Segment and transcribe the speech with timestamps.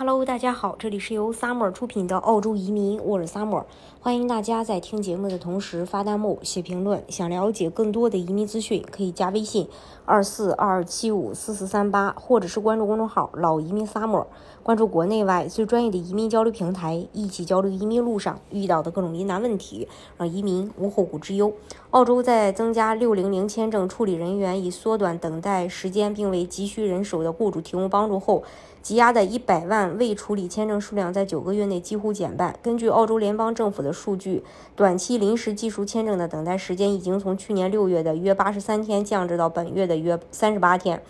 [0.00, 3.64] Hello，大家好，这里是由 Summer 出品的澳洲移民，我是 Summer，
[4.00, 7.02] 欢迎大家在听节目的同时发弹幕、写评论。
[7.08, 9.68] 想了解更多的移民资讯，可以加微信
[10.04, 14.26] 二四二二七五四四三八，或者是关注公众号“老移民 Summer”，
[14.62, 21.52] 关注国内外最专业的移民交流平台，一起交流移民路上遇到的各种疑难问题，让移民无后顾之忧。
[21.90, 28.44] 澳洲在增加六零零签证处理人员，以缩短等待时间，并为急需人手的雇主提供帮助后。
[28.80, 32.58] 积压的一百万未处理签证数量在九个月内几乎减半。
[32.62, 34.42] 根据澳洲联邦政府的数据，
[34.76, 41.00] 短期临时技术签证的等待时间已经从去年六月的约八十三天降至到本月的约三十八天。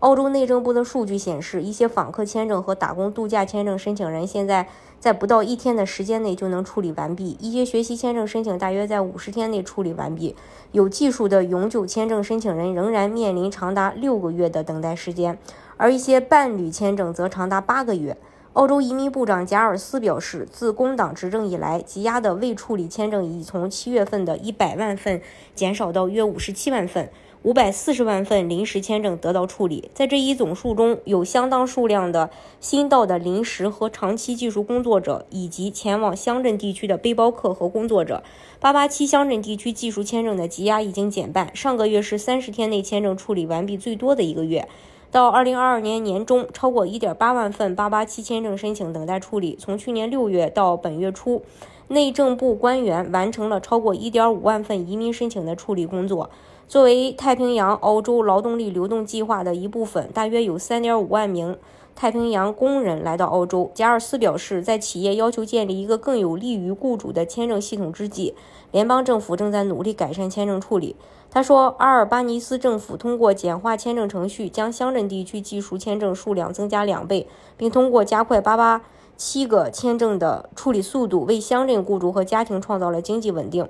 [0.00, 4.68] 澳洲内政部的数据显示，一些访客签证和打工度假签证申请人现在
[5.00, 10.36] 在不到一天的时间内就能处理完毕；一些学习签证申请大约在五十天内处理完毕。
[10.72, 15.38] 有技术的永久签证申请人仍然面临长达六个月的等待时间。
[15.76, 18.16] 而一些伴侣签证则长达八个月。
[18.54, 25.20] 澳洲移民部长贾尔斯表示，自工党执政以来，积压的未处理签证已从七月份的一百万份
[25.54, 27.10] 减少到约五十七万份，
[27.42, 29.90] 五百四十万份临时签证得到处理。
[29.92, 38.22] 在这一总数中，有相当数量的新到的临时和长期技术工作者，以及前往乡镇地区的背包客和工作者。
[38.58, 44.66] 八八七乡镇地区技术签证的积压已经减半，上个月是三十天内签证处理完毕最多的一个月。
[45.10, 49.56] 到二零二二年年中，超过一点八万份八八七签证申请等待处理。
[49.58, 51.42] 从去年六月到本月初，
[51.88, 56.28] 内政部官员完成了超过一点五万份移民申请的处理工作。
[56.68, 61.56] 作为太平洋澳洲劳动力流动计划的一部分，大约有三点五万名。
[61.96, 68.34] 太平洋工人来到澳洲，贾尔斯表示，在企业要求建立一个更有利于雇主的签证系统之际，
[68.70, 70.94] 联邦政府正在努力改善签证处理。
[71.30, 78.82] 他说，阿尔巴尼斯政府通过简化签证程序，将乡镇地区技术签证数量增加两倍，并通过加快八八
[79.16, 83.66] 七个签证的处理速度，为乡镇雇主和家庭创造了经济稳定。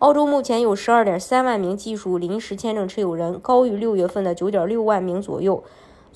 [0.00, 5.62] 澳洲目前有十二点三万名技术临时签证持有人，高于六月份的九点六万名左右。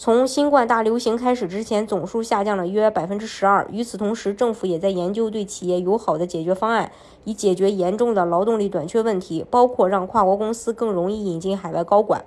[0.04, 3.64] 从新冠大流行开始之前，总数下降了约百分之十二。
[3.70, 6.90] 与此同时，政府也在研究对企业友好的解决方案，
[7.22, 12.24] 以解决严重的劳动力短缺问题，包括让跨国公司更容易引进海外高管。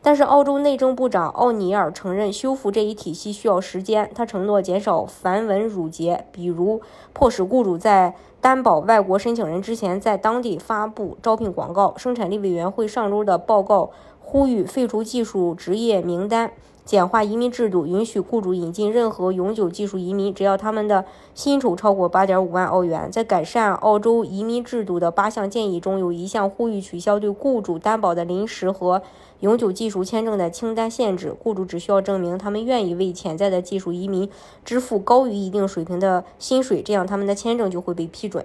[0.00, 4.08] 但是，澳洲内政部长奥尼尔承认，修复这一体系需要时间。
[4.14, 6.80] 他承诺减少繁文缛节，比如
[7.12, 11.92] 迫使雇主在担保外国申请人之前，在当地发布招聘广告。
[11.96, 13.90] 生产力委员会上周的报告
[14.28, 16.50] 呼吁废除技术职业名单。
[16.84, 23.08] 简化移民制度，允许雇主引进任何永久技术移民，只要他们的薪酬超过八点五万澳元。
[23.10, 29.00] 在改善澳洲移民制度的八项建议中，有一项呼吁取消对雇主担保的临时和
[29.40, 31.32] 永久技术签证的清单限制。
[31.32, 34.28] 雇主只需要证明他们愿意为潜在的技术移民
[34.64, 38.44] 支付高于一定水平的薪水，这样他们的签证就会被批准。